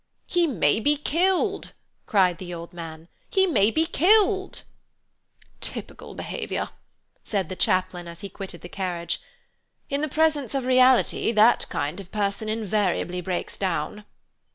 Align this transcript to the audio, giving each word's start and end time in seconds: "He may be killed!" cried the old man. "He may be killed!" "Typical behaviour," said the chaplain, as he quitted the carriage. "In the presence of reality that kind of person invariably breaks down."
"He 0.25 0.47
may 0.47 0.79
be 0.79 0.97
killed!" 0.97 1.73
cried 2.07 2.39
the 2.39 2.51
old 2.55 2.73
man. 2.73 3.07
"He 3.29 3.45
may 3.45 3.69
be 3.69 3.85
killed!" 3.85 4.63
"Typical 5.59 6.15
behaviour," 6.15 6.69
said 7.23 7.49
the 7.49 7.55
chaplain, 7.55 8.07
as 8.07 8.21
he 8.21 8.27
quitted 8.29 8.61
the 8.61 8.67
carriage. 8.67 9.21
"In 9.91 10.01
the 10.01 10.07
presence 10.07 10.55
of 10.55 10.65
reality 10.65 11.31
that 11.33 11.67
kind 11.69 11.99
of 11.99 12.11
person 12.11 12.49
invariably 12.49 13.21
breaks 13.21 13.57
down." 13.57 14.05